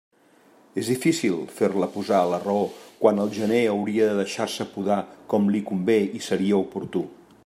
És 0.83 0.87
difícil 0.91 1.35
fer-la 1.57 1.89
posar 1.97 2.21
a 2.21 2.31
la 2.31 2.39
raó 2.45 2.63
quan 3.03 3.21
al 3.25 3.29
gener 3.37 3.61
hauria 3.75 4.09
de 4.13 4.17
deixar-se 4.21 4.67
podar 4.79 4.99
com 5.35 5.49
li 5.57 5.65
convé 5.71 6.03
i 6.21 6.27
seria 6.31 6.65
oportú. 6.67 7.05